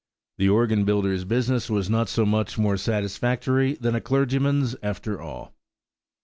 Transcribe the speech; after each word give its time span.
The 0.39 0.49
organ 0.49 0.83
builder's 0.83 1.25
business 1.25 1.69
was 1.69 1.87
not 1.87 2.09
so 2.09 2.25
much 2.25 2.57
more 2.57 2.75
satisfactory 2.75 3.75
than 3.75 3.93
a 3.93 4.01
clergyman's 4.01 4.75
after 4.81 5.21
all! 5.21 5.53